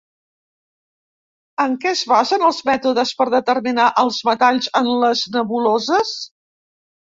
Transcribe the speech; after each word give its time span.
En 1.65 1.75
què 1.83 1.91
es 1.97 2.01
basen 2.11 2.45
els 2.47 2.61
mètodes 2.69 3.11
per 3.19 3.27
determinar 3.35 3.85
els 4.05 4.23
metalls 4.31 4.71
en 4.81 4.91
les 5.05 5.23
nebuloses? 5.37 6.17